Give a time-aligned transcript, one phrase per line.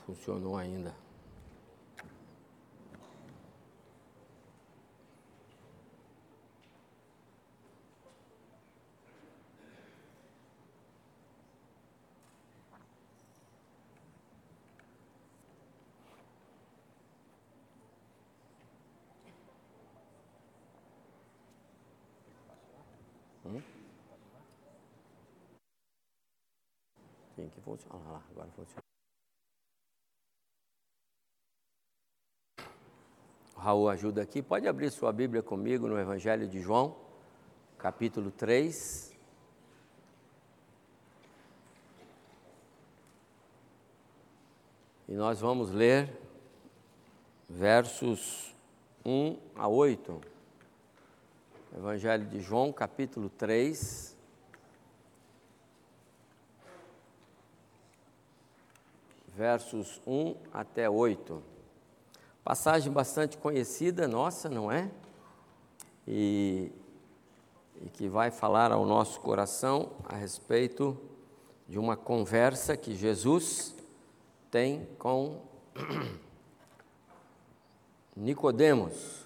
[0.00, 0.94] funcionou ainda.
[27.36, 28.89] Tem que funcionar lá, agora funciona.
[33.70, 34.42] Raul ajuda aqui.
[34.42, 36.96] Pode abrir sua Bíblia comigo no Evangelho de João,
[37.78, 39.16] capítulo 3.
[45.08, 46.10] E nós vamos ler
[47.48, 48.52] versos
[49.06, 50.20] 1 a 8.
[51.76, 54.18] Evangelho de João, capítulo 3.
[59.32, 61.49] versos 1 até 8.
[62.42, 64.90] Passagem bastante conhecida nossa, não é?
[66.06, 66.72] E,
[67.82, 70.96] e, que vai falar ao nosso coração a respeito
[71.68, 73.74] de uma conversa que Jesus
[74.50, 75.42] tem com
[78.16, 79.24] Nicodemos.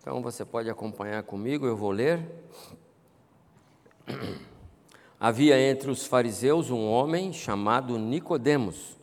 [0.00, 2.28] Então você pode acompanhar comigo, eu vou ler.
[5.18, 8.96] Havia entre os fariseus um homem chamado Nicodemos,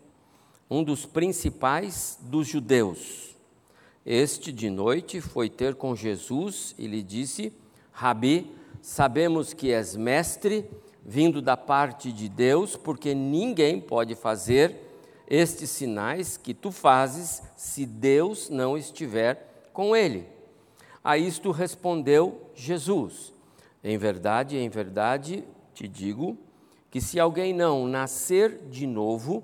[0.69, 3.35] um dos principais dos judeus.
[4.05, 7.51] Este de noite foi ter com Jesus e lhe disse:
[7.91, 10.69] Rabi, sabemos que és mestre,
[11.03, 14.75] vindo da parte de Deus, porque ninguém pode fazer
[15.27, 20.27] estes sinais que tu fazes se Deus não estiver com ele.
[21.03, 23.33] A isto respondeu Jesus:
[23.83, 25.43] Em verdade, em verdade
[25.73, 26.37] te digo
[26.91, 29.43] que se alguém não nascer de novo,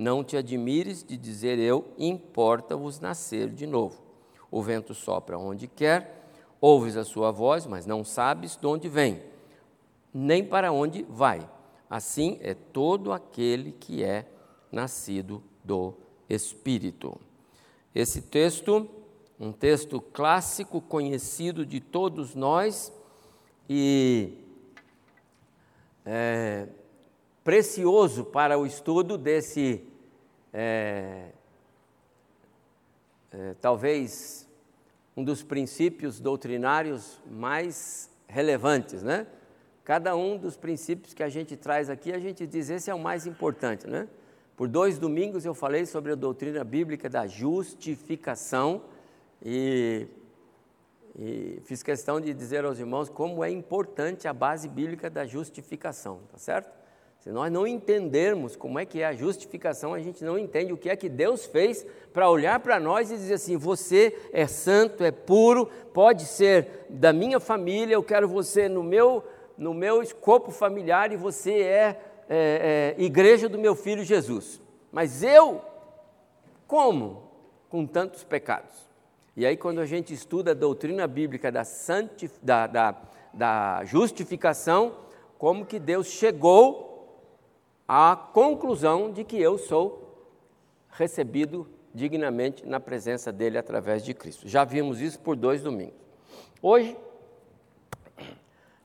[0.00, 4.00] Não te admires de dizer eu, importa-vos nascer de novo.
[4.50, 6.26] O vento sopra onde quer,
[6.58, 9.22] ouves a sua voz, mas não sabes de onde vem,
[10.10, 11.46] nem para onde vai.
[11.90, 14.24] Assim é todo aquele que é
[14.72, 15.92] nascido do
[16.30, 17.20] Espírito.
[17.94, 18.88] Esse texto,
[19.38, 22.90] um texto clássico, conhecido de todos nós,
[23.68, 24.32] e
[26.06, 26.68] é,
[27.44, 29.89] precioso para o estudo desse,
[30.52, 31.30] é,
[33.32, 34.48] é, talvez,
[35.16, 39.26] um dos princípios doutrinários mais relevantes, né?
[39.84, 42.98] Cada um dos princípios que a gente traz aqui, a gente diz esse é o
[42.98, 44.08] mais importante, né?
[44.56, 48.82] Por dois domingos eu falei sobre a doutrina bíblica da justificação
[49.42, 50.06] e
[51.18, 56.20] e fiz questão de dizer aos irmãos como é importante a base bíblica da justificação,
[56.30, 56.79] tá certo?
[57.20, 60.76] Se nós não entendermos como é que é a justificação, a gente não entende o
[60.76, 65.04] que é que Deus fez para olhar para nós e dizer assim: você é santo,
[65.04, 69.22] é puro, pode ser da minha família, eu quero você no meu,
[69.58, 74.58] no meu escopo familiar e você é, é, é igreja do meu filho Jesus.
[74.90, 75.60] Mas eu,
[76.66, 77.30] como?
[77.68, 78.88] Com tantos pecados.
[79.36, 82.96] E aí, quando a gente estuda a doutrina bíblica da, santif da, da,
[83.34, 84.96] da justificação,
[85.38, 86.89] como que Deus chegou
[87.92, 90.14] à conclusão de que eu sou
[90.90, 94.46] recebido dignamente na presença dele através de Cristo.
[94.46, 95.96] Já vimos isso por dois domingos.
[96.62, 96.96] Hoje,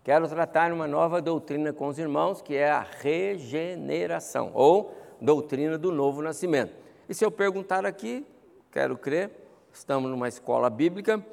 [0.04, 5.92] quero tratar uma nova doutrina com os irmãos, que é a regeneração, ou doutrina do
[5.92, 6.74] novo nascimento.
[7.08, 8.26] E se eu perguntar aqui,
[8.72, 9.30] quero crer,
[9.72, 11.24] estamos numa escola bíblica,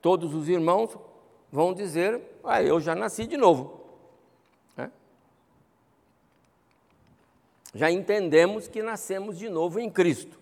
[0.00, 0.96] todos os irmãos
[1.52, 3.79] vão dizer: Ah, eu já nasci de novo.
[7.74, 10.40] Já entendemos que nascemos de novo em Cristo.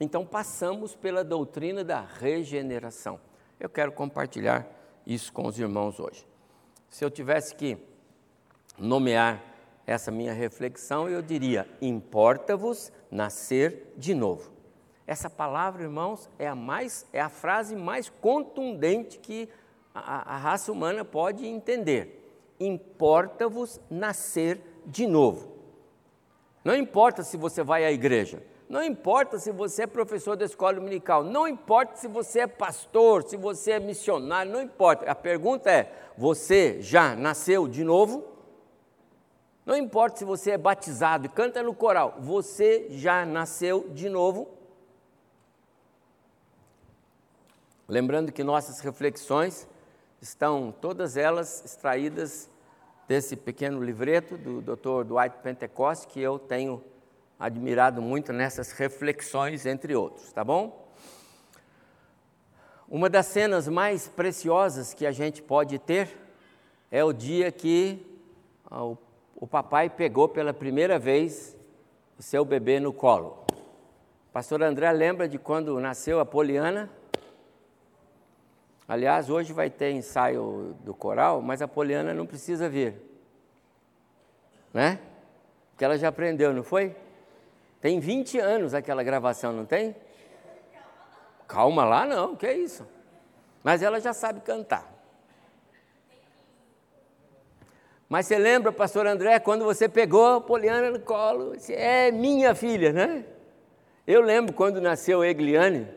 [0.00, 3.20] Então passamos pela doutrina da regeneração.
[3.60, 4.66] Eu quero compartilhar
[5.06, 6.26] isso com os irmãos hoje.
[6.88, 7.76] Se eu tivesse que
[8.78, 9.42] nomear
[9.86, 14.50] essa minha reflexão, eu diria: importa-vos nascer de novo.
[15.06, 19.48] Essa palavra, irmãos, é a mais é a frase mais contundente que
[19.94, 22.20] a, a raça humana pode entender.
[22.58, 25.53] Importa-vos nascer de novo.
[26.64, 30.76] Não importa se você vai à igreja, Não importa se você é professor da escola
[30.76, 35.08] dominical, não importa se você é pastor, se você é missionário, não importa.
[35.08, 38.24] A pergunta é: você já nasceu de novo?
[39.66, 44.48] Não importa se você é batizado e canta no coral, você já nasceu de novo?
[47.86, 49.68] Lembrando que nossas reflexões
[50.20, 52.50] estão todas elas extraídas
[53.06, 55.04] desse pequeno livreto do Dr.
[55.04, 56.82] Dwight Pentecost, que eu tenho
[57.38, 60.84] admirado muito nessas reflexões, entre outros, tá bom?
[62.88, 66.08] Uma das cenas mais preciosas que a gente pode ter
[66.90, 68.04] é o dia que
[68.70, 68.96] o,
[69.36, 71.56] o papai pegou pela primeira vez
[72.18, 73.44] o seu bebê no colo.
[74.32, 76.90] Pastor André lembra de quando nasceu a Poliana?
[78.86, 82.94] Aliás, hoje vai ter ensaio do coral, mas a Poliana não precisa vir.
[84.72, 84.98] Né?
[85.70, 86.94] Porque ela já aprendeu, não foi?
[87.80, 89.96] Tem 20 anos aquela gravação, não tem?
[91.48, 92.86] Calma lá, não, que é isso.
[93.62, 94.92] Mas ela já sabe cantar.
[98.08, 102.54] Mas você lembra, pastor André, quando você pegou a Poliana no colo, disse, é minha
[102.54, 103.24] filha, né?
[104.06, 105.88] Eu lembro quando nasceu Egliane,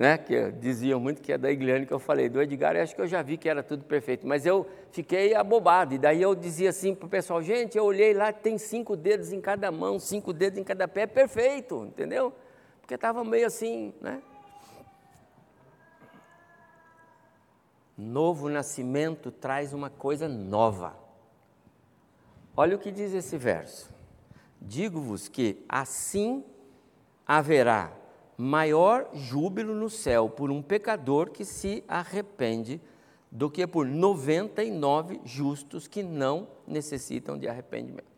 [0.00, 2.94] né, que diziam muito que é da Igliane que eu falei, do Edgar, eu acho
[2.94, 6.34] que eu já vi que era tudo perfeito, mas eu fiquei abobado, e daí eu
[6.34, 9.98] dizia assim para o pessoal, gente, eu olhei lá, tem cinco dedos em cada mão,
[9.98, 12.32] cinco dedos em cada pé, é perfeito, entendeu?
[12.80, 14.22] Porque estava meio assim, né?
[17.94, 20.96] Novo nascimento traz uma coisa nova.
[22.56, 23.92] Olha o que diz esse verso.
[24.58, 26.42] Digo-vos que assim
[27.26, 27.99] haverá
[28.40, 32.80] maior júbilo no céu por um pecador que se arrepende
[33.30, 38.08] do que por 99 justos que não necessitam de arrependimento.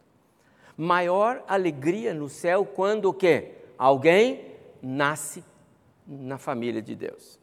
[0.76, 3.50] Maior alegria no céu quando o quê?
[3.76, 5.42] Alguém nasce
[6.06, 7.36] na família de Deus.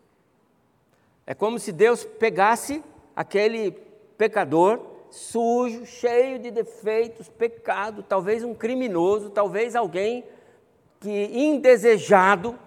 [1.28, 2.82] É como se Deus pegasse
[3.14, 3.72] aquele
[4.18, 4.80] pecador
[5.12, 10.24] sujo, cheio de defeitos, pecado, talvez um criminoso, talvez alguém
[11.02, 12.58] que indesejado,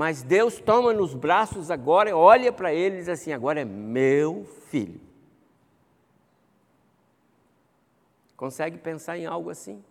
[0.00, 4.46] mas Deus toma nos braços agora, olha para ele e diz assim: agora é meu
[4.70, 4.98] filho.
[8.34, 9.84] Consegue pensar em algo assim?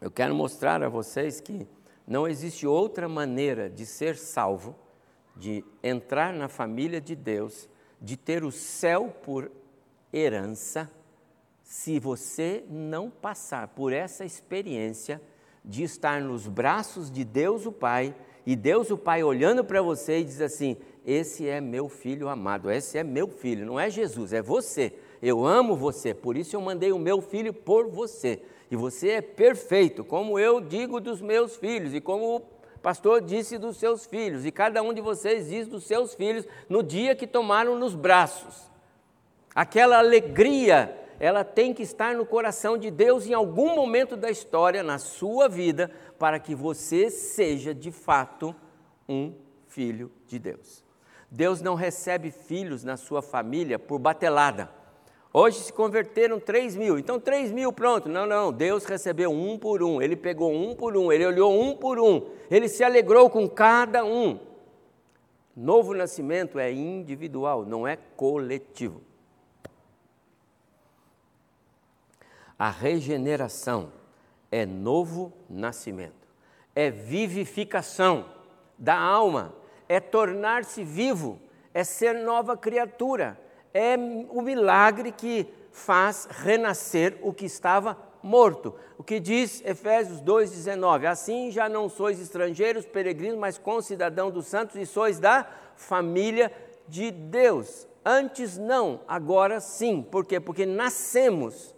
[0.00, 1.66] Eu quero mostrar a vocês que
[2.06, 4.76] não existe outra maneira de ser salvo,
[5.34, 7.68] de entrar na família de Deus,
[8.00, 9.50] de ter o céu por
[10.12, 10.88] herança,
[11.64, 15.20] se você não passar por essa experiência
[15.64, 18.14] de estar nos braços de Deus o Pai
[18.44, 20.76] e Deus o Pai olhando para você e diz assim:
[21.06, 24.92] Esse é meu filho amado, esse é meu filho, não é Jesus, é você.
[25.22, 28.42] Eu amo você, por isso eu mandei o meu filho por você.
[28.70, 32.42] E você é perfeito, como eu digo dos meus filhos e como o
[32.82, 36.82] pastor disse dos seus filhos, e cada um de vocês diz dos seus filhos no
[36.82, 38.70] dia que tomaram nos braços.
[39.54, 44.82] Aquela alegria ela tem que estar no coração de Deus em algum momento da história,
[44.82, 48.54] na sua vida, para que você seja de fato
[49.08, 49.34] um
[49.68, 50.84] filho de Deus.
[51.30, 54.70] Deus não recebe filhos na sua família por batelada.
[55.32, 58.08] Hoje se converteram 3 mil, então 3 mil, pronto.
[58.08, 61.76] Não, não, Deus recebeu um por um, Ele pegou um por um, Ele olhou um
[61.76, 64.38] por um, Ele se alegrou com cada um.
[65.56, 69.00] Novo nascimento é individual, não é coletivo.
[72.58, 73.92] A regeneração
[74.50, 76.28] é novo nascimento,
[76.74, 78.26] é vivificação
[78.78, 79.54] da alma,
[79.88, 81.40] é tornar-se vivo,
[81.72, 83.38] é ser nova criatura,
[83.72, 83.96] é
[84.30, 88.74] o milagre que faz renascer o que estava morto.
[88.96, 94.76] O que diz Efésios 2,19: Assim já não sois estrangeiros, peregrinos, mas concidadão dos santos
[94.76, 95.44] e sois da
[95.74, 96.52] família
[96.86, 97.88] de Deus.
[98.04, 100.02] Antes não, agora sim.
[100.02, 100.38] Por quê?
[100.38, 101.73] Porque nascemos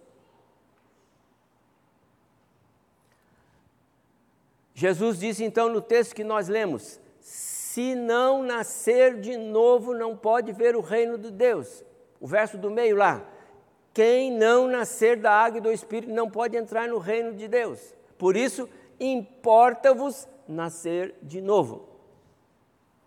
[4.79, 10.53] Jesus disse então no texto que nós lemos: se não nascer de novo, não pode
[10.53, 11.83] ver o reino de Deus.
[12.21, 13.27] O verso do meio lá.
[13.95, 17.95] Quem não nascer da água e do Espírito não pode entrar no reino de Deus.
[18.19, 18.69] Por isso,
[19.01, 21.89] importa-vos nascer de novo.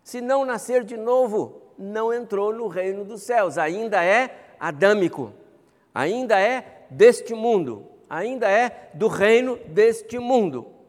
[0.02, 5.32] Se não nascer de novo, não entrou no reino dos céus, ainda é adâmico,
[5.94, 10.79] ainda é deste mundo, ainda é do reino deste mundo.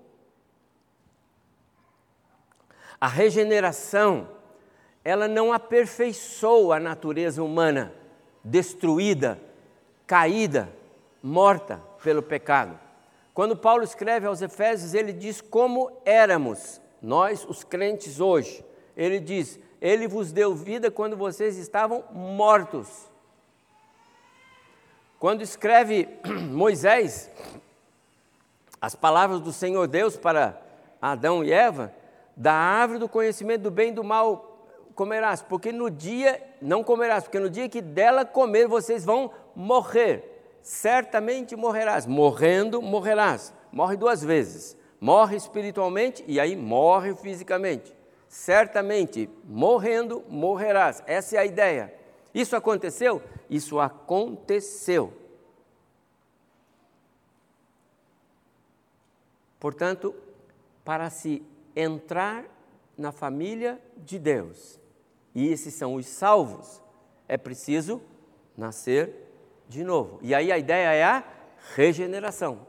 [3.01, 4.29] A regeneração,
[5.03, 7.91] ela não aperfeiçoa a natureza humana
[8.43, 9.41] destruída,
[10.05, 10.71] caída,
[11.21, 12.79] morta pelo pecado.
[13.33, 18.63] Quando Paulo escreve aos Efésios, ele diz como éramos, nós, os crentes hoje.
[18.95, 23.09] Ele diz: Ele vos deu vida quando vocês estavam mortos.
[25.17, 26.07] Quando escreve
[26.51, 27.31] Moisés
[28.79, 30.59] as palavras do Senhor Deus para
[31.01, 31.93] Adão e Eva,
[32.41, 37.23] da árvore do conhecimento do bem e do mal comerás, porque no dia, não comerás,
[37.23, 40.31] porque no dia que dela comer vocês vão morrer
[40.61, 42.05] certamente morrerás.
[42.05, 43.53] Morrendo, morrerás.
[43.71, 44.77] Morre duas vezes.
[44.99, 47.93] Morre espiritualmente e aí morre fisicamente.
[48.27, 51.03] Certamente, morrendo, morrerás.
[51.05, 51.93] Essa é a ideia.
[52.33, 53.21] Isso aconteceu?
[53.49, 55.13] Isso aconteceu.
[59.59, 60.15] Portanto,
[60.83, 61.43] para se
[61.75, 62.45] entrar
[62.97, 64.79] na família de Deus,
[65.33, 66.81] e esses são os salvos,
[67.27, 68.01] é preciso
[68.57, 69.31] nascer
[69.67, 70.19] de novo.
[70.21, 71.23] E aí a ideia é a
[71.75, 72.67] regeneração,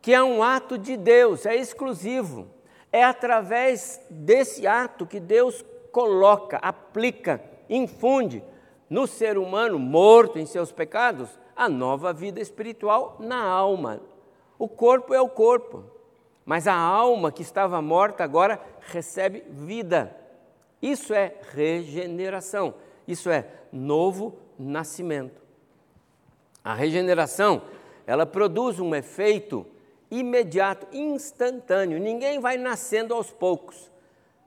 [0.00, 2.46] que é um ato de Deus, é exclusivo.
[2.92, 8.42] É através desse ato que Deus coloca, aplica, infunde
[8.88, 14.00] no ser humano morto em seus pecados a nova vida espiritual na alma.
[14.58, 15.84] O corpo é o corpo,
[16.46, 20.16] mas a alma que estava morta agora recebe vida.
[20.80, 22.74] Isso é regeneração,
[23.06, 25.42] isso é novo nascimento.
[26.62, 27.62] A regeneração,
[28.06, 29.66] ela produz um efeito
[30.08, 31.98] imediato, instantâneo.
[31.98, 33.90] Ninguém vai nascendo aos poucos.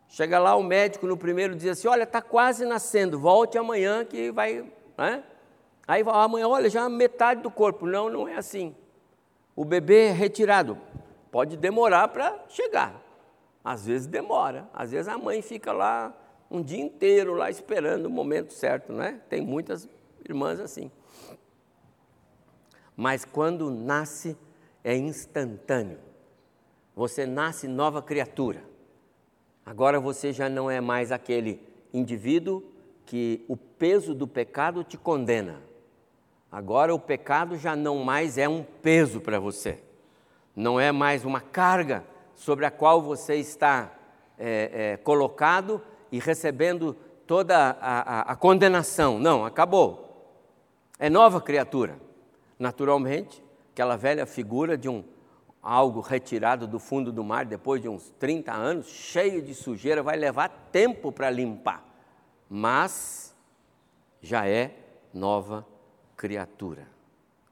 [0.08, 4.32] Chega lá o médico no primeiro diz assim: Olha, está quase nascendo, volte amanhã que
[4.32, 4.66] vai.
[4.98, 5.24] Né?
[5.86, 7.86] Aí amanhã, olha, já metade do corpo.
[7.86, 8.74] Não, não é assim.
[9.56, 10.78] O bebê é retirado.
[11.32, 13.02] Pode demorar para chegar.
[13.64, 14.70] Às vezes demora.
[14.74, 16.14] Às vezes a mãe fica lá
[16.50, 19.22] um dia inteiro lá esperando o momento certo, né?
[19.30, 19.88] Tem muitas
[20.26, 20.92] irmãs assim
[23.00, 24.36] mas quando nasce
[24.84, 26.00] é instantâneo.
[26.94, 28.62] Você nasce nova criatura.
[29.66, 31.62] Agora você já não é mais aquele
[31.94, 32.62] indivíduo
[33.06, 35.62] que o peso do pecado te condena.
[36.52, 39.82] Agora o pecado já não mais é um peso para você,
[40.60, 42.04] não é mais uma carga
[42.36, 43.94] sobre a qual você está
[44.38, 49.18] é, é, colocado e recebendo toda a, a, a condenação.
[49.18, 50.36] Não, acabou.
[51.00, 51.98] É nova criatura.
[52.60, 55.02] Naturalmente, aquela velha figura de um
[55.62, 60.18] algo retirado do fundo do mar depois de uns 30 anos, cheio de sujeira, vai
[60.18, 61.86] levar tempo para limpar.
[62.50, 63.34] Mas
[64.22, 64.76] já é
[65.14, 65.66] nova
[66.18, 66.86] criatura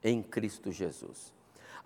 [0.04, 1.37] em Cristo Jesus.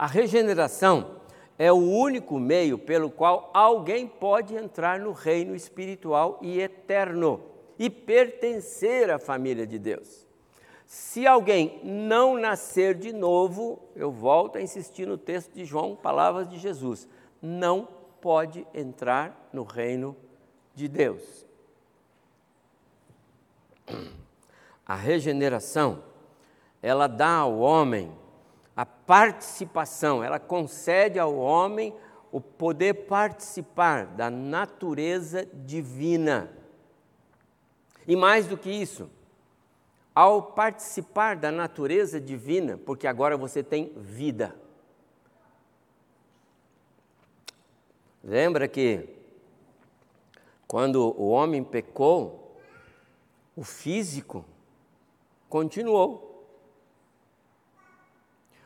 [0.03, 1.21] A regeneração
[1.57, 7.41] é o único meio pelo qual alguém pode entrar no reino espiritual e eterno
[7.79, 10.27] e pertencer à família de Deus.
[10.85, 16.51] Se alguém não nascer de novo, eu volto a insistir no texto de João, palavras
[16.51, 17.07] de Jesus,
[17.41, 17.87] não
[18.21, 20.17] pode entrar no reino
[20.75, 21.47] de Deus.
[24.85, 26.03] A regeneração,
[26.83, 28.21] ela dá ao homem
[29.07, 31.95] participação, ela concede ao homem
[32.31, 36.51] o poder participar da natureza divina.
[38.07, 39.11] E mais do que isso,
[40.15, 44.55] ao participar da natureza divina, porque agora você tem vida.
[48.25, 49.09] Lembra que
[50.67, 52.57] quando o homem pecou,
[53.55, 54.45] o físico
[55.49, 56.32] continuou.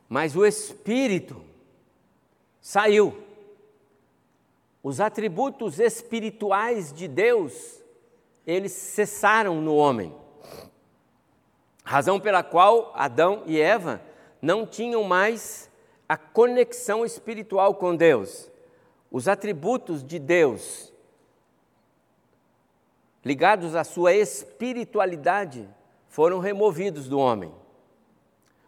[0.08, 1.42] Mas o espírito
[2.60, 3.22] saiu.
[4.82, 7.82] Os atributos espirituais de Deus,
[8.46, 10.14] eles cessaram no homem.
[11.84, 14.00] Razão pela qual Adão e Eva
[14.40, 15.70] não tinham mais
[16.08, 18.50] a conexão espiritual com Deus.
[19.10, 20.92] Os atributos de Deus
[23.24, 25.68] ligados à sua espiritualidade
[26.06, 27.52] foram removidos do homem.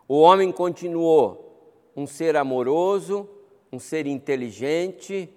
[0.08, 3.28] O homem continuou um ser amoroso,
[3.70, 5.30] um ser inteligente,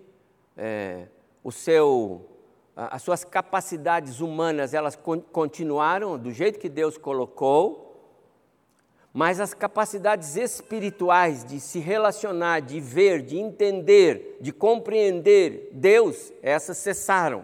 [0.55, 1.07] é,
[1.43, 2.25] o seu
[2.73, 4.97] as suas capacidades humanas elas
[5.33, 8.01] continuaram do jeito que Deus colocou,
[9.13, 16.77] mas as capacidades espirituais de se relacionar, de ver, de entender, de compreender Deus, essas
[16.77, 17.43] cessaram.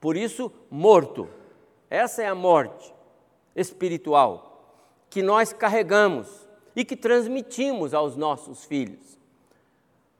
[0.00, 1.28] Por isso, morto.
[1.88, 2.92] Essa é a morte
[3.54, 4.49] espiritual
[5.10, 9.18] que nós carregamos e que transmitimos aos nossos filhos.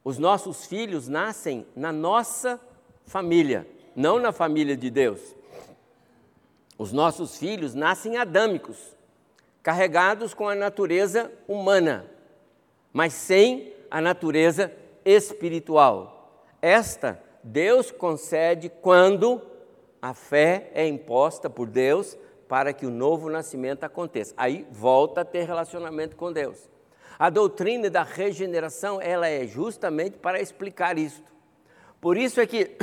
[0.05, 2.61] Os nossos filhos nascem na nossa
[3.07, 5.21] família não na família de Deus.
[6.79, 8.97] Os nossos filhos nascem adâmicos,
[9.63, 12.07] carregados com a natureza humana,
[12.93, 14.73] mas sem a natureza
[15.05, 16.43] espiritual.
[16.63, 19.43] Esta Deus concede quando
[20.01, 22.17] a fé é imposta por Deus
[22.51, 24.35] para que o novo nascimento aconteça.
[24.37, 26.69] Aí volta a ter relacionamento com Deus.
[27.17, 31.23] A doutrina da regeneração, ela é justamente para explicar isso.
[32.01, 32.77] Por isso é que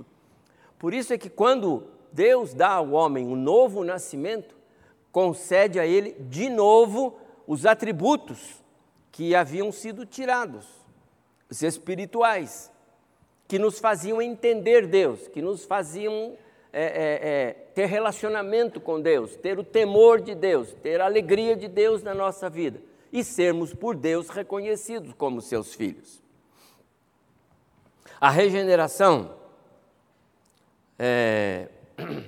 [0.80, 4.56] por isso é que quando Deus dá ao homem um novo nascimento,
[5.12, 8.64] concede a ele de novo os atributos
[9.12, 10.66] que haviam sido tirados,
[11.50, 12.72] os espirituais,
[13.46, 16.34] que nos faziam entender Deus, que nos faziam
[16.72, 21.56] é, é, é, ter relacionamento com Deus, ter o temor de Deus, ter a alegria
[21.56, 22.80] de Deus na nossa vida
[23.12, 26.22] e sermos por Deus reconhecidos como seus filhos.
[28.20, 29.34] A regeneração
[30.98, 31.68] é,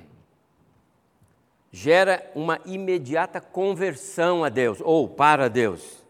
[1.73, 6.05] gera uma imediata conversão a Deus ou para Deus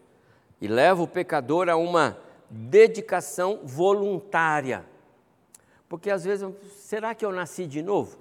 [0.61, 2.17] e leva o pecador a uma
[2.49, 4.85] dedicação voluntária.
[5.89, 8.15] Porque às vezes, será que eu nasci de novo?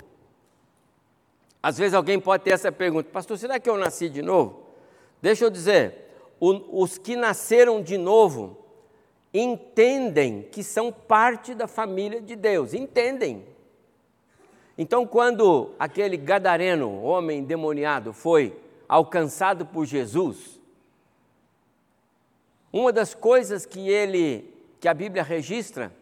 [1.63, 4.63] Às vezes alguém pode ter essa pergunta, pastor, será que eu nasci de novo?
[5.21, 5.95] Deixa eu dizer,
[6.41, 8.57] o, os que nasceram de novo
[9.35, 13.45] entendem que são parte da família de Deus, entendem.
[14.79, 18.57] Então, quando aquele gadareno, homem endemoniado, foi
[18.89, 20.59] alcançado por Jesus,
[22.73, 25.93] uma das coisas que ele, que a Bíblia registra,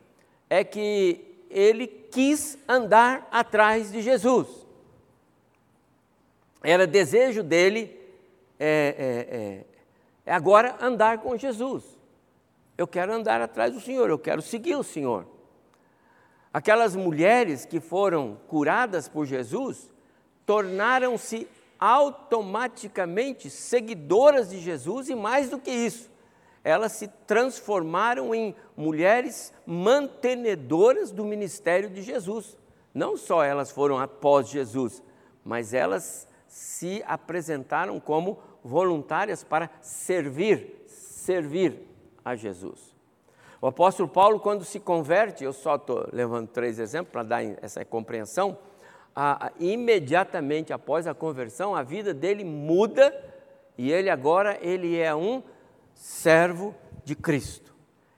[0.48, 4.46] é que ele quis andar atrás de Jesus.
[6.62, 7.98] Era desejo dele
[8.60, 9.64] é, é, é,
[10.26, 11.82] é agora andar com Jesus.
[12.76, 15.26] Eu quero andar atrás do Senhor, eu quero seguir o Senhor.
[16.52, 19.90] Aquelas mulheres que foram curadas por Jesus
[20.44, 26.10] tornaram-se automaticamente seguidoras de Jesus e mais do que isso,
[26.66, 32.58] elas se transformaram em mulheres mantenedoras do ministério de Jesus.
[32.92, 35.00] Não só elas foram após Jesus,
[35.44, 41.86] mas elas se apresentaram como voluntárias para servir, servir
[42.24, 42.92] a Jesus.
[43.62, 47.84] O apóstolo Paulo, quando se converte, eu só estou levando três exemplos para dar essa
[47.84, 48.58] compreensão,
[49.14, 53.14] a, a, imediatamente após a conversão, a vida dele muda
[53.78, 55.44] e ele agora ele é um
[55.96, 57.74] servo de Cristo.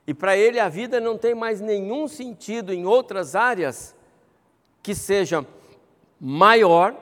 [0.07, 3.95] E para ele a vida não tem mais nenhum sentido em outras áreas
[4.83, 5.47] que seja
[6.21, 6.97] maior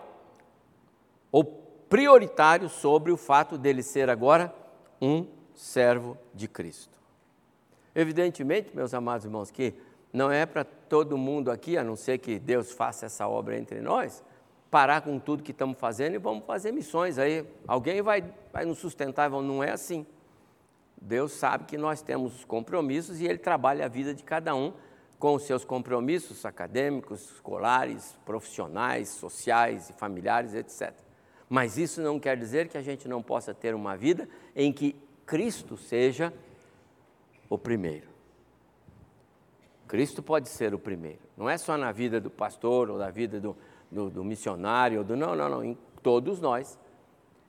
[1.32, 1.44] ou
[1.88, 4.54] prioritário sobre o fato dele ser agora
[5.00, 6.98] um servo de Cristo.
[7.94, 9.72] Evidentemente, meus amados irmãos, que
[10.12, 13.80] não é para todo mundo aqui, a não ser que Deus faça essa obra entre
[13.80, 14.22] nós,
[14.70, 17.46] parar com tudo que estamos fazendo e vamos fazer missões aí.
[17.66, 20.04] Alguém vai, vai nos sustentar, não é assim.
[21.00, 24.72] Deus sabe que nós temos os compromissos e Ele trabalha a vida de cada um
[25.18, 30.92] com os seus compromissos acadêmicos, escolares, profissionais, sociais e familiares, etc.
[31.48, 34.96] Mas isso não quer dizer que a gente não possa ter uma vida em que
[35.24, 36.32] Cristo seja
[37.48, 38.08] o primeiro.
[39.86, 41.20] Cristo pode ser o primeiro.
[41.36, 43.56] Não é só na vida do pastor ou na vida do,
[43.90, 45.04] do, do missionário.
[45.04, 45.64] Do, não, não, não.
[45.64, 46.78] Em todos nós.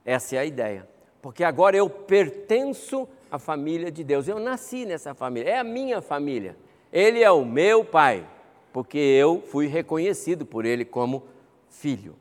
[0.05, 0.87] Essa é a ideia.
[1.21, 4.27] Porque agora eu pertenço à família de Deus.
[4.27, 5.51] Eu nasci nessa família.
[5.51, 6.55] É a minha família.
[6.91, 8.27] Ele é o meu pai.
[8.71, 11.23] Porque eu fui reconhecido por ele como
[11.69, 12.15] filho.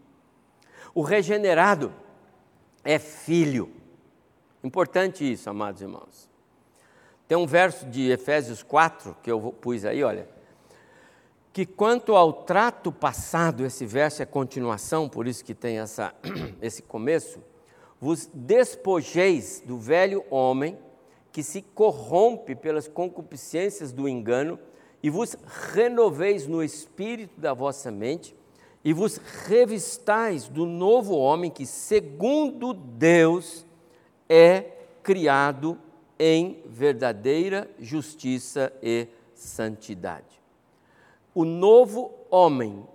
[0.94, 1.92] O regenerado
[2.82, 3.70] é filho.
[4.64, 6.28] Importante isso, amados irmãos.
[7.28, 10.28] Tem um verso de Efésios 4 que eu pus aí, olha.
[11.52, 16.14] Que quanto ao trato passado, esse verso é continuação, por isso que tem essa,
[16.62, 17.40] esse começo,
[18.00, 20.78] vos despojeis do velho homem
[21.32, 24.58] que se corrompe pelas concupiscências do engano
[25.02, 25.36] e vos
[25.72, 28.34] renoveis no espírito da vossa mente
[28.84, 33.66] e vos revistais do novo homem que, segundo Deus,
[34.28, 34.64] é
[35.02, 35.78] criado
[36.18, 40.40] em verdadeira justiça e santidade.
[41.34, 42.86] O novo homem,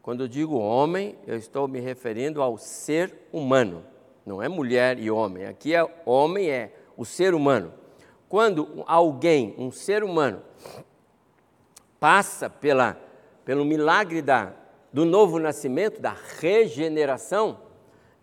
[0.00, 3.84] quando eu digo homem, eu estou me referindo ao ser humano,
[4.26, 5.46] não é mulher e homem.
[5.46, 7.72] Aqui é homem é o ser humano.
[8.28, 10.42] Quando alguém, um ser humano,
[12.00, 13.00] passa pela,
[13.44, 14.52] pelo milagre da
[14.92, 17.60] do novo nascimento, da regeneração,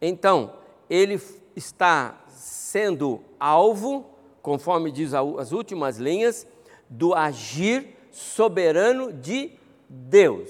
[0.01, 0.55] então
[0.89, 1.21] ele
[1.55, 4.09] está sendo alvo,
[4.41, 6.47] conforme diz as últimas linhas,
[6.89, 9.51] do agir soberano de
[9.87, 10.49] Deus.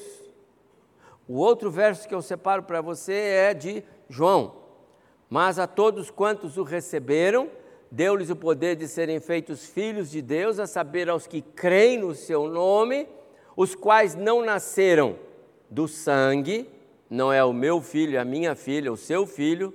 [1.27, 4.62] O outro verso que eu separo para você é de João.
[5.33, 7.49] Mas a todos quantos o receberam,
[7.89, 12.13] deu-lhes o poder de serem feitos filhos de Deus, a saber, aos que creem no
[12.13, 13.07] seu nome,
[13.57, 15.15] os quais não nasceram
[15.71, 16.69] do sangue,
[17.09, 19.73] não é o meu filho, é a minha filha, o seu filho,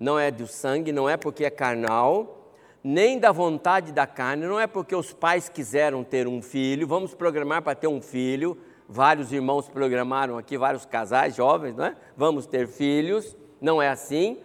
[0.00, 4.58] não é do sangue, não é porque é carnal, nem da vontade da carne, não
[4.58, 8.58] é porque os pais quiseram ter um filho, vamos programar para ter um filho,
[8.88, 11.96] vários irmãos programaram aqui, vários casais jovens, não é?
[12.16, 14.38] Vamos ter filhos, não é assim,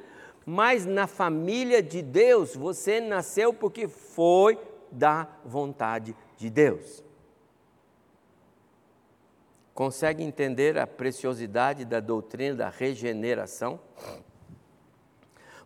[0.45, 4.57] mas na família de Deus você nasceu porque foi
[4.91, 7.03] da vontade de Deus.
[9.73, 13.79] Consegue entender a preciosidade da doutrina da regeneração?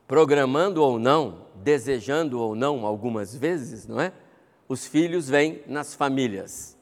[0.08, 4.14] Programando ou não, desejando ou não, algumas vezes, não é?
[4.70, 6.78] Os filhos vêm nas famílias.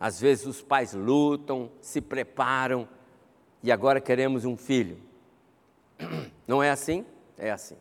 [0.00, 2.88] Às vezes os pais lutam, se preparam
[3.62, 5.07] e agora queremos um filho.
[6.46, 7.04] Não é assim?
[7.36, 7.76] É assim.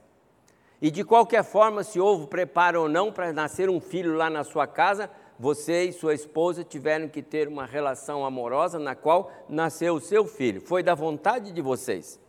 [0.81, 4.43] E de qualquer forma, se houve preparo ou não para nascer um filho lá na
[4.43, 9.95] sua casa, você e sua esposa tiveram que ter uma relação amorosa na qual nasceu
[9.95, 10.61] o seu filho.
[10.61, 12.19] Foi da vontade de vocês.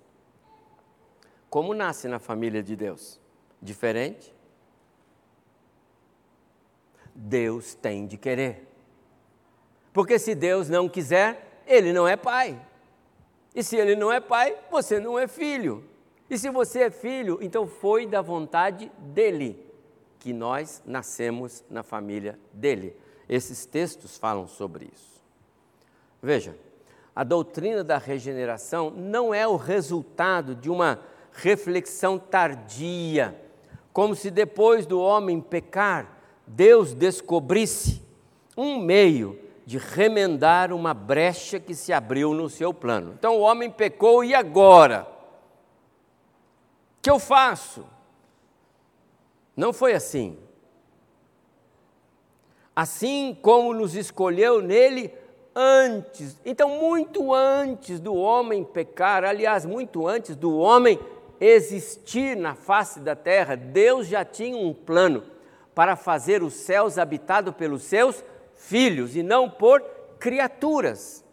[1.50, 3.20] Como nasce na família de Deus?
[3.60, 4.34] Diferente?
[7.14, 8.66] Deus tem de querer.
[9.92, 12.60] Porque se Deus não quiser, ele não é pai.
[13.54, 15.84] E se ele não é pai, você não é filho.
[16.30, 19.66] E se você é filho, então foi da vontade dele
[20.18, 22.94] que nós nascemos na família dele.
[23.28, 25.22] Esses textos falam sobre isso.
[26.22, 26.56] Veja,
[27.14, 31.00] a doutrina da regeneração não é o resultado de uma
[31.32, 33.40] reflexão tardia,
[33.92, 38.02] como se depois do homem pecar, Deus descobrisse
[38.56, 43.12] um meio de remendar uma brecha que se abriu no seu plano.
[43.18, 45.06] Então o homem pecou e agora?
[46.96, 47.84] O que eu faço?
[49.54, 50.38] Não foi assim.
[52.74, 55.12] Assim como nos escolheu nele
[55.54, 60.98] antes, então muito antes do homem pecar, aliás, muito antes do homem
[61.38, 65.24] existir na face da terra, Deus já tinha um plano
[65.74, 68.24] para fazer os céus habitados pelos seus
[68.58, 69.80] filhos e não por
[70.18, 71.24] criaturas.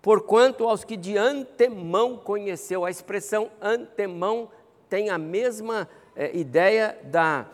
[0.00, 4.48] Porquanto aos que de antemão conheceu, a expressão antemão
[4.88, 7.46] tem a mesma é, ideia da,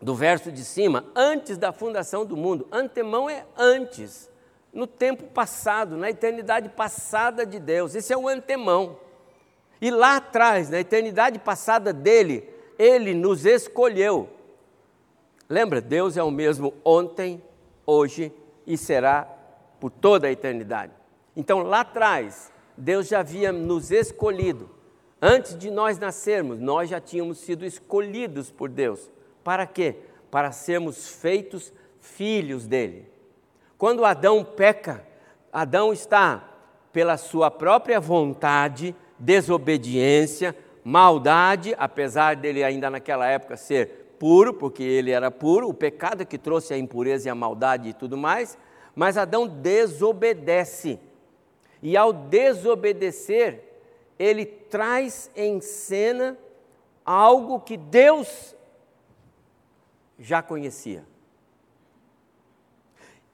[0.00, 2.68] do verso de cima, antes da fundação do mundo.
[2.70, 4.30] Antemão é antes,
[4.72, 7.94] no tempo passado, na eternidade passada de Deus.
[7.94, 8.98] Esse é o antemão.
[9.80, 14.35] E lá atrás, na eternidade passada dele, ele nos escolheu.
[15.48, 17.42] Lembra, Deus é o mesmo ontem,
[17.86, 18.32] hoje
[18.66, 19.28] e será
[19.80, 20.92] por toda a eternidade.
[21.36, 24.68] Então lá atrás, Deus já havia nos escolhido.
[25.20, 29.10] Antes de nós nascermos, nós já tínhamos sido escolhidos por Deus.
[29.44, 29.96] Para quê?
[30.30, 33.08] Para sermos feitos filhos dele.
[33.78, 35.06] Quando Adão peca,
[35.52, 36.48] Adão está,
[36.92, 45.10] pela sua própria vontade, desobediência, maldade, apesar dele ainda naquela época ser puro, porque ele
[45.10, 48.56] era puro, o pecado que trouxe a impureza e a maldade e tudo mais,
[48.94, 50.98] mas Adão desobedece.
[51.82, 53.62] E ao desobedecer,
[54.18, 56.36] ele traz em cena
[57.04, 58.56] algo que Deus
[60.18, 61.04] já conhecia.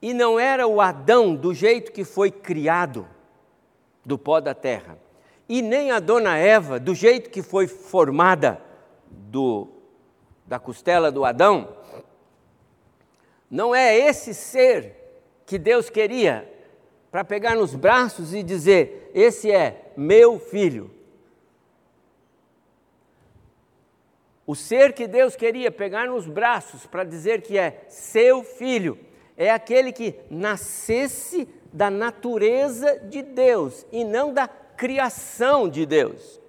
[0.01, 3.07] E não era o Adão do jeito que foi criado,
[4.05, 4.99] do pó da terra,
[5.49, 8.61] e nem a dona Eva do jeito que foi formada
[9.09, 9.69] do,
[10.47, 11.77] da costela do Adão.
[13.51, 14.97] Não é esse ser
[15.47, 16.51] que Deus queria
[17.11, 20.91] para pegar nos braços e dizer: Esse é meu filho.
[24.47, 28.99] O ser que Deus queria pegar nos braços para dizer que é seu filho
[29.37, 36.41] é aquele que nascesse da natureza de Deus e não da criação de Deus.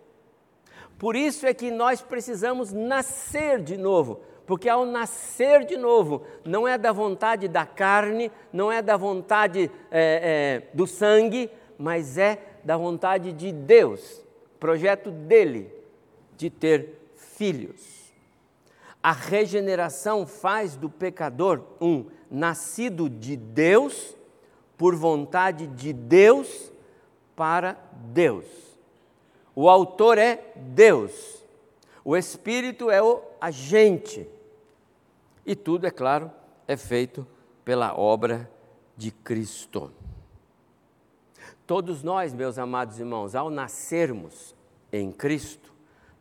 [0.98, 6.68] Por isso é que nós precisamos nascer de novo, porque ao nascer de novo, não
[6.68, 12.40] é da vontade da carne, não é da vontade é, é, do sangue, mas é
[12.64, 14.24] da vontade de Deus,
[14.60, 15.70] projeto dele
[16.38, 18.04] de ter filhos.
[19.02, 24.16] A regeneração faz do pecador um nascido de Deus,
[24.78, 26.72] por vontade de Deus,
[27.36, 28.73] para Deus.
[29.56, 31.44] O autor é Deus,
[32.04, 34.28] o Espírito é o agente,
[35.46, 36.32] e tudo, é claro,
[36.68, 37.28] é feito
[37.64, 38.50] pela obra
[38.96, 39.92] de Cristo.
[41.68, 44.56] Todos nós, meus amados irmãos, ao nascermos
[44.92, 45.74] em Cristo,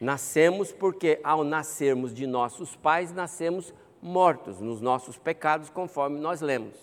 [0.03, 6.75] Nascemos porque, ao nascermos de nossos pais, nascemos mortos nos nossos pecados, conforme nós lemos.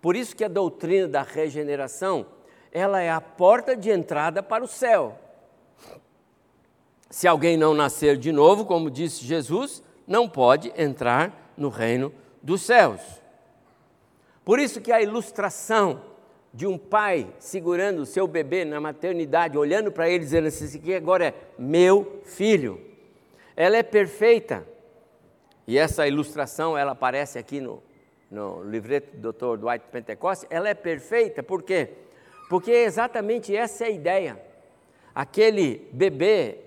[0.00, 2.26] Por isso que a doutrina da regeneração,
[2.72, 5.16] ela é a porta de entrada para o céu.
[7.12, 12.10] Se alguém não nascer de novo, como disse Jesus, não pode entrar no reino
[12.42, 13.02] dos céus.
[14.42, 16.00] Por isso que a ilustração
[16.54, 20.78] de um pai segurando o seu bebê na maternidade, olhando para ele dizendo assim, esse
[20.78, 22.80] aqui agora é meu filho.
[23.54, 24.66] Ela é perfeita.
[25.66, 27.82] E essa ilustração, ela aparece aqui no,
[28.30, 29.58] no livreto do Dr.
[29.58, 31.90] Dwight Pentecoste, ela é perfeita, por quê?
[32.48, 34.42] Porque exatamente essa é a ideia.
[35.14, 36.61] Aquele bebê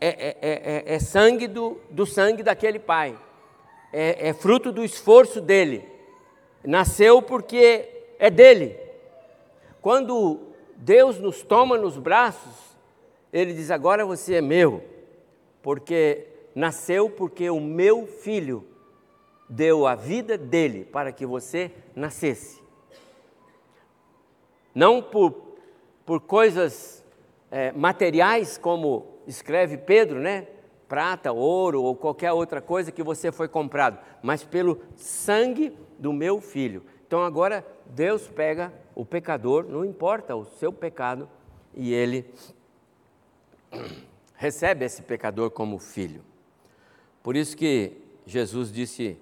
[0.00, 3.18] é, é, é, é sangue do, do sangue daquele pai,
[3.92, 5.88] é, é fruto do esforço dele,
[6.64, 8.78] nasceu porque é dele.
[9.80, 10.40] Quando
[10.76, 12.76] Deus nos toma nos braços,
[13.32, 14.84] Ele diz: Agora você é meu,
[15.62, 18.66] porque nasceu porque o meu filho
[19.48, 22.60] deu a vida dele para que você nascesse.
[24.74, 25.56] Não por,
[26.04, 27.04] por coisas
[27.50, 30.46] é, materiais, como escreve Pedro, né?
[30.88, 36.40] Prata, ouro ou qualquer outra coisa que você foi comprado, mas pelo sangue do meu
[36.40, 36.84] filho.
[37.06, 41.28] Então agora Deus pega o pecador, não importa o seu pecado,
[41.74, 42.24] e ele
[44.36, 46.22] recebe esse pecador como filho.
[47.22, 49.18] Por isso que Jesus disse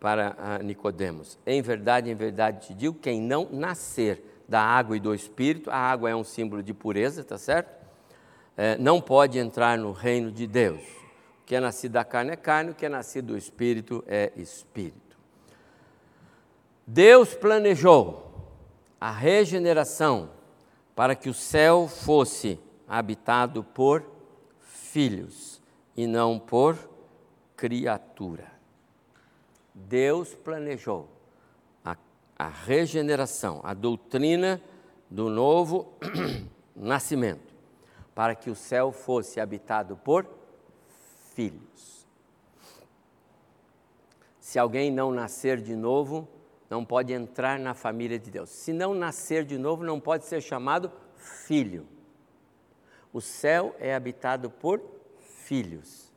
[0.00, 5.14] para Nicodemos: Em verdade, em verdade te digo, quem não nascer da água e do
[5.14, 7.79] espírito, a água é um símbolo de pureza, tá certo?
[8.56, 10.80] É, não pode entrar no reino de Deus.
[10.80, 14.32] O que é nascido da carne é carne, o que é nascido do espírito é
[14.36, 15.18] espírito.
[16.86, 18.30] Deus planejou
[19.00, 20.30] a regeneração
[20.94, 24.04] para que o céu fosse habitado por
[24.60, 25.62] filhos
[25.96, 26.76] e não por
[27.56, 28.50] criatura.
[29.72, 31.08] Deus planejou
[31.84, 31.96] a,
[32.38, 34.60] a regeneração, a doutrina
[35.08, 35.92] do novo
[36.74, 37.49] nascimento,
[38.20, 40.28] para que o céu fosse habitado por
[41.32, 42.06] filhos.
[44.38, 46.28] Se alguém não nascer de novo,
[46.68, 48.50] não pode entrar na família de Deus.
[48.50, 51.88] Se não nascer de novo, não pode ser chamado filho.
[53.10, 54.82] O céu é habitado por
[55.46, 56.12] filhos.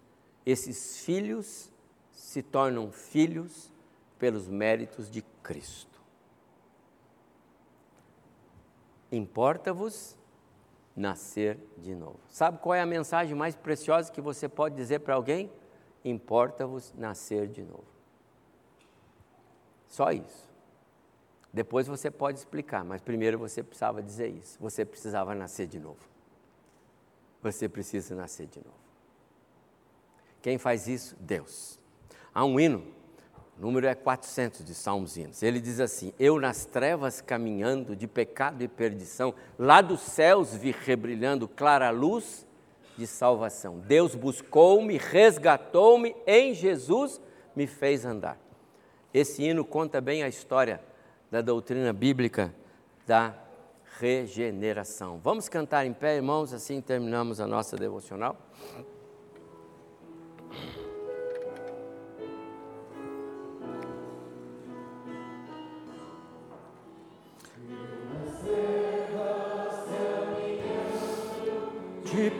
[0.46, 1.72] Esses filhos
[2.12, 3.72] se tornam filhos
[4.20, 6.02] pelos méritos de Cristo.
[9.10, 10.18] Importa-vos
[10.96, 12.20] nascer de novo.
[12.30, 15.52] Sabe qual é a mensagem mais preciosa que você pode dizer para alguém?
[16.06, 17.86] Importa-vos nascer de novo.
[19.88, 20.52] Só isso.
[21.52, 24.58] Depois você pode explicar, mas primeiro você precisava dizer isso.
[24.60, 26.00] Você precisava nascer de novo.
[27.44, 28.78] Você precisa nascer de novo.
[30.42, 31.16] Quem faz isso?
[31.20, 31.80] Deus.
[32.34, 32.84] Há um hino,
[33.58, 35.44] o número é 400 de Salmos Hinos.
[35.44, 40.72] Ele diz assim: Eu nas trevas caminhando de pecado e perdição, lá dos céus vi
[40.72, 42.46] rebrilhando clara luz
[42.98, 43.80] de salvação.
[43.80, 47.22] Deus buscou-me, resgatou-me, em Jesus
[47.56, 48.38] me fez andar.
[49.13, 50.82] Esse hino conta bem a história
[51.30, 52.54] da doutrina bíblica
[53.06, 53.36] da
[54.00, 55.20] regeneração.
[55.24, 58.36] Vamos cantar em pé, irmãos, assim terminamos a nossa devocional.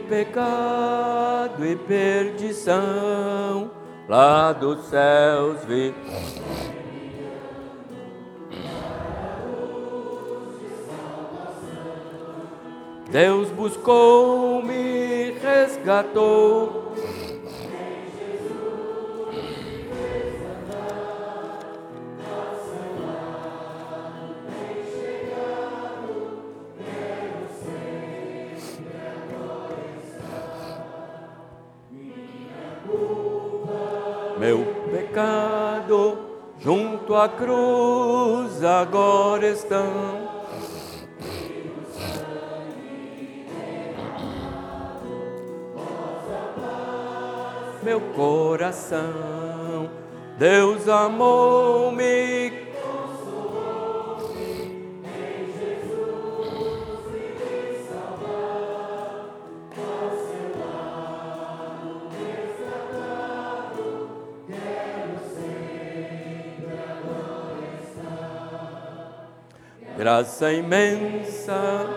[0.04, 3.72] Pecado e perdição
[4.08, 5.94] lá dos céus vi.
[13.10, 16.94] Deus buscou-me, resgatou.
[37.04, 40.32] Junto à cruz agora estão.
[47.84, 49.90] Meu coração,
[50.38, 52.33] Deus amou-me
[70.04, 71.88] graça imensa.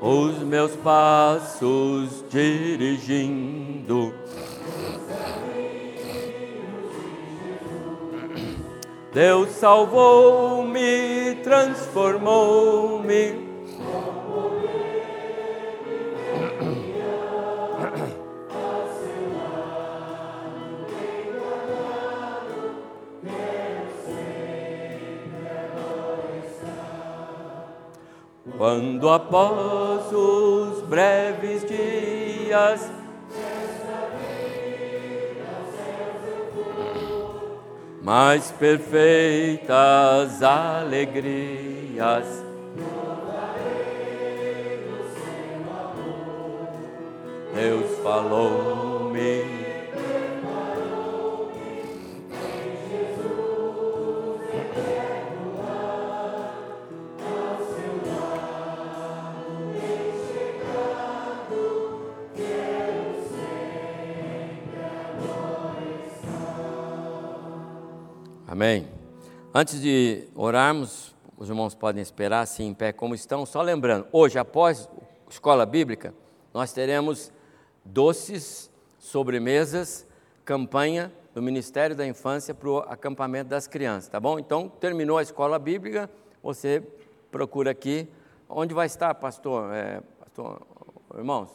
[0.00, 4.14] Os meus passos dirigindo.
[9.12, 13.49] Deus salvou-me, transformou-me.
[28.60, 32.90] Quando após os breves dias
[38.02, 39.72] mais perfeitas
[40.42, 42.26] alegrias.
[47.54, 48.89] Deus falou-me.
[68.62, 68.86] Amém.
[69.54, 73.46] Antes de orarmos, os irmãos podem esperar assim em pé como estão.
[73.46, 74.86] Só lembrando, hoje, após
[75.30, 76.12] escola bíblica,
[76.52, 77.32] nós teremos
[77.82, 80.06] doces, sobremesas,
[80.44, 84.38] campanha do Ministério da Infância para o acampamento das crianças, tá bom?
[84.38, 86.10] Então, terminou a escola bíblica,
[86.42, 86.82] você
[87.30, 88.06] procura aqui.
[88.46, 89.72] Onde vai estar, pastor?
[89.72, 90.60] É, pastor
[91.16, 91.48] irmãos,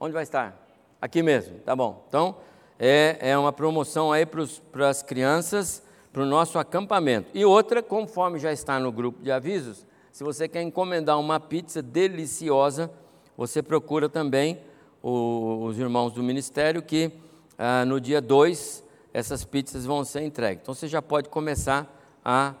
[0.00, 0.56] onde vai estar?
[0.98, 2.06] Aqui mesmo, tá bom.
[2.08, 2.36] Então,
[2.78, 5.86] é, é uma promoção aí para as crianças
[6.18, 7.30] para o nosso acampamento.
[7.32, 11.80] E outra, conforme já está no grupo de avisos, se você quer encomendar uma pizza
[11.80, 12.90] deliciosa,
[13.36, 14.60] você procura também
[15.00, 17.12] o, os irmãos do ministério que
[17.56, 18.82] ah, no dia 2
[19.14, 20.62] essas pizzas vão ser entregues.
[20.62, 21.86] Então você já pode começar
[22.24, 22.52] a,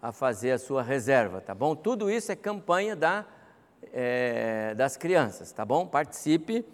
[0.00, 1.76] a fazer a sua reserva, tá bom?
[1.76, 3.26] Tudo isso é campanha da,
[3.92, 5.86] é, das crianças, tá bom?
[5.86, 6.64] Participe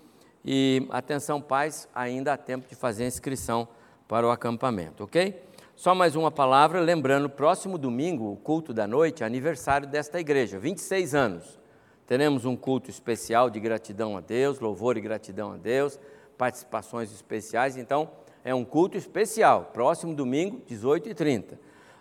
[0.45, 3.67] e atenção pais, ainda há tempo de fazer a inscrição
[4.07, 5.49] para o acampamento, ok?
[5.79, 11.15] Só mais uma palavra, lembrando, próximo domingo, o culto da noite, aniversário desta igreja, 26
[11.15, 11.57] anos.
[12.05, 15.97] Teremos um culto especial de gratidão a Deus, louvor e gratidão a Deus,
[16.37, 18.11] participações especiais, então
[18.45, 21.57] é um culto especial, próximo domingo, 18h30.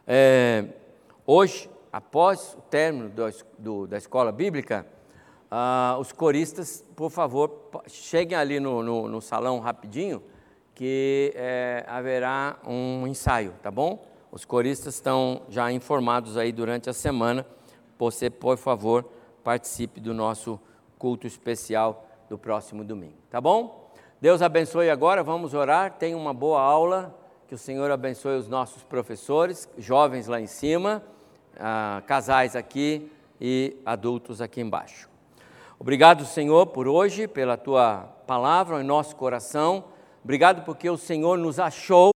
[0.07, 0.65] É,
[1.23, 3.25] hoje, após o término do,
[3.59, 4.87] do, da escola bíblica,
[5.51, 10.23] ah, os coristas, por favor, cheguem ali no, no, no salão rapidinho,
[10.77, 14.05] que é, haverá um ensaio, tá bom?
[14.31, 17.43] Os coristas estão já informados aí durante a semana.
[17.97, 19.03] Você, por favor,
[19.43, 20.59] participe do nosso
[20.99, 23.89] culto especial do próximo domingo, tá bom?
[24.21, 25.93] Deus abençoe agora, vamos orar.
[25.97, 31.01] Tenha uma boa aula, que o Senhor abençoe os nossos professores, jovens lá em cima,
[31.59, 33.11] ah, casais aqui
[33.41, 35.09] e adultos aqui embaixo.
[35.79, 39.96] Obrigado, Senhor, por hoje, pela tua palavra em nosso coração.
[40.27, 42.11] Obrigado porque o Senhor nos achou